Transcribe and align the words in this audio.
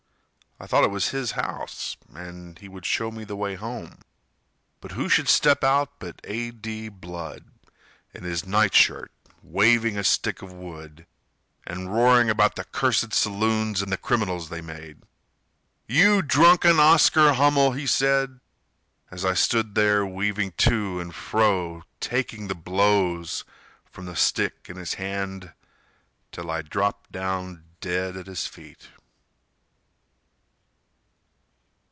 (I 0.59 0.67
thought 0.67 0.83
it 0.83 0.91
was 0.91 1.07
his 1.09 1.31
house 1.31 1.97
and 2.13 2.59
he 2.59 2.67
would 2.69 2.85
show 2.85 3.09
me 3.09 3.23
the 3.23 3.35
way 3.35 3.55
home.) 3.55 4.01
But 4.79 4.91
who 4.91 5.09
should 5.09 5.27
step 5.27 5.63
out 5.63 5.97
but 5.97 6.19
A. 6.23 6.51
D. 6.51 6.87
Blood, 6.87 7.45
In 8.13 8.23
his 8.23 8.45
night 8.45 8.75
shirt, 8.75 9.11
waving 9.41 9.97
a 9.97 10.03
stick 10.03 10.43
of 10.43 10.53
wood, 10.53 11.07
And 11.65 11.91
roaring 11.91 12.29
about 12.29 12.57
the 12.57 12.63
cursed 12.63 13.11
saloons, 13.11 13.81
And 13.81 13.91
the 13.91 13.97
criminals 13.97 14.49
they 14.49 14.61
made? 14.61 15.01
"You 15.87 16.21
drunken 16.21 16.79
Oscar 16.79 17.33
Hummel," 17.33 17.71
he 17.71 17.87
said, 17.87 18.39
As 19.09 19.25
I 19.25 19.33
stood 19.33 19.73
there 19.73 20.05
weaving 20.05 20.51
to 20.57 20.99
and 20.99 21.15
fro, 21.15 21.81
Taking 21.99 22.47
the 22.49 22.53
blows 22.53 23.45
from 23.83 24.05
the 24.05 24.15
stick 24.15 24.67
in 24.69 24.77
his 24.77 24.93
hand 24.93 25.53
Till 26.31 26.51
I 26.51 26.61
dropped 26.61 27.11
down 27.11 27.63
dead 27.79 28.15
at 28.15 28.27
his 28.27 28.45
feet. 28.45 28.89